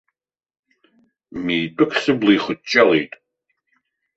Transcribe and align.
Митәык 1.43 1.91
сыбла 2.01 2.31
ихыҷҷалеит! 2.35 3.13